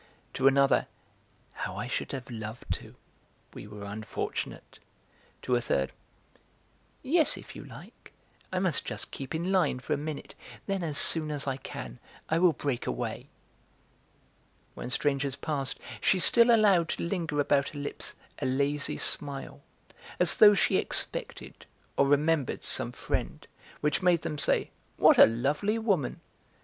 to 0.33 0.47
another: 0.47 0.87
"How 1.53 1.75
I 1.77 1.85
should 1.87 2.11
have 2.11 2.27
loved 2.27 2.73
to! 2.73 2.95
We 3.53 3.67
were 3.67 3.83
unfortunate!", 3.83 4.79
to 5.43 5.55
a 5.55 5.61
third: 5.61 5.91
"Yes, 7.03 7.37
if 7.37 7.55
you 7.55 7.63
like! 7.63 8.11
I 8.51 8.57
must 8.57 8.83
just 8.83 9.11
keep 9.11 9.35
in 9.35 9.43
the 9.43 9.51
line 9.51 9.77
for 9.77 9.93
a 9.93 9.97
minute, 9.97 10.33
then 10.65 10.81
as 10.83 10.97
soon 10.97 11.29
as 11.29 11.45
I 11.45 11.57
can 11.57 11.99
I 12.29 12.39
will 12.39 12.51
break 12.53 12.87
away." 12.87 13.27
When 14.73 14.89
strangers 14.89 15.35
passed 15.35 15.77
she 16.01 16.17
still 16.17 16.49
allowed 16.49 16.89
to 16.89 17.03
linger 17.03 17.39
about 17.39 17.69
her 17.69 17.79
lips 17.79 18.15
a 18.41 18.47
lazy 18.47 18.97
smile, 18.97 19.61
as 20.19 20.35
though 20.35 20.55
she 20.55 20.77
expected 20.77 21.67
or 21.95 22.07
remembered 22.07 22.63
some 22.63 22.91
friend, 22.91 23.45
which 23.81 24.01
made 24.01 24.23
them 24.23 24.39
say: 24.39 24.71
"What 24.97 25.19
a 25.19 25.27
lovely 25.27 25.77
woman!". 25.77 26.21